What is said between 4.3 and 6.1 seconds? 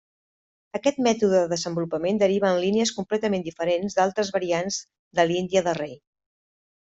variants de l'índia de rei.